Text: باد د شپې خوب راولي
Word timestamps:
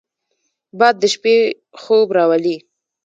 باد 0.79 0.95
د 1.01 1.03
شپې 1.13 1.35
خوب 1.81 2.07
راولي 2.17 2.57